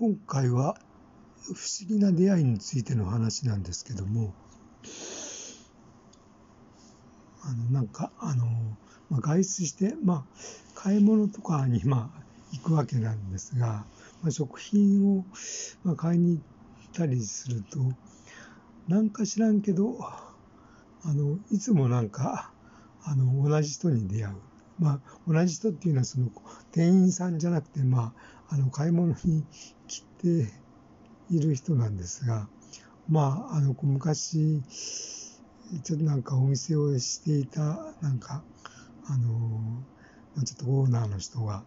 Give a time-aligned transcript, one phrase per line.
[0.00, 0.76] 今回は
[1.42, 4.32] 不思議な出会いについての話なんですけども、
[7.42, 8.46] あの、なんか、あの、
[9.10, 10.24] まあ、外出して、まあ、
[10.76, 12.22] 買い物とかに、まあ、
[12.52, 13.86] 行くわけなんですが、
[14.22, 15.24] まあ、食品を、
[15.82, 17.80] まあ、買いに行ったりすると、
[18.86, 22.52] なんか知らんけど、あの、いつもなんか、
[23.02, 24.36] あの、同じ人に出会う。
[24.78, 26.30] まあ、同じ人っていうのは、その、
[26.72, 28.14] 店員さんじゃなくて、ま
[28.48, 29.44] あ、あの、買い物に
[29.86, 30.52] 来て
[31.30, 32.48] いる人なんですが、
[33.08, 34.62] まあ、あの、昔、
[35.82, 38.42] ちょっとなんかお店をしていた、なんか、
[39.06, 39.82] あの、
[40.44, 41.64] ちょっとオーナーの人が、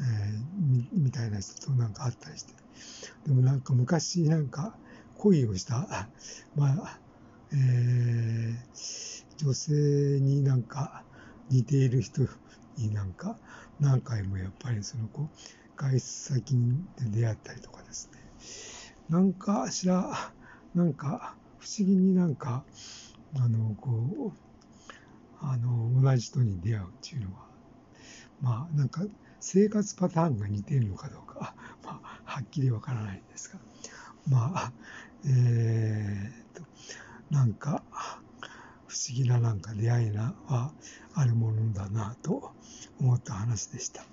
[0.00, 2.54] えー、みみたいな人となんか会ったりして。
[3.26, 4.74] でもなんか昔なんか
[5.16, 6.08] 恋をした、
[6.56, 6.98] まあ、
[7.52, 8.56] えー、
[9.36, 11.04] 女性になんか
[11.52, 12.22] 似ている人
[12.78, 13.36] になんか？
[13.78, 15.28] 何回もやっぱりその子、
[15.76, 16.54] 外出先
[16.96, 18.18] で出会ったりとかですね。
[19.08, 20.32] なんかしら、
[20.74, 22.64] なんか不思議になんか、
[23.36, 24.38] あの、こう、
[25.40, 27.46] あの、同じ人に出会うっていうのは、
[28.40, 29.02] まあなんか
[29.40, 33.58] 生活パターンが似ているのかどうか、 まあ、はっきりわからないんですが、
[34.28, 34.72] まあ、
[35.26, 36.64] えー、と、
[37.30, 37.82] なんか、
[38.92, 40.70] 不思議ななんか出会いなは
[41.14, 42.52] あるものだなと
[43.00, 44.04] 思った話でした。